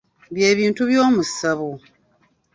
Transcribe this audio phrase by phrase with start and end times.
[0.33, 1.67] Bye bintu by'omu ssabo.